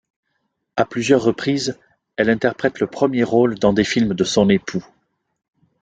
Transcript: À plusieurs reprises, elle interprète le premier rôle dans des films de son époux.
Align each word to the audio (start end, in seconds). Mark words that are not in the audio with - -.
À 0.77 0.85
plusieurs 0.85 1.21
reprises, 1.21 1.77
elle 2.15 2.31
interprète 2.31 2.79
le 2.79 2.87
premier 2.87 3.21
rôle 3.23 3.59
dans 3.59 3.71
des 3.71 3.83
films 3.83 4.15
de 4.15 4.23
son 4.23 4.49
époux. 4.49 4.83